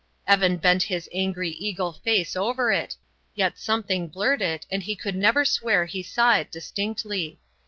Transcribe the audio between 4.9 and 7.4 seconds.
could never swear he saw it distinctly.